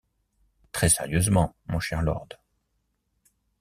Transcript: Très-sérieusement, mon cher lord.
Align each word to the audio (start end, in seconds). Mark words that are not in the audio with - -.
Très-sérieusement, 0.71 1.55
mon 1.67 1.79
cher 1.79 2.01
lord. 2.01 2.27